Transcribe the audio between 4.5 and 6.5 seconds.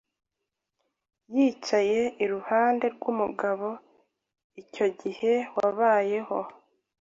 icyo gihe wabayeho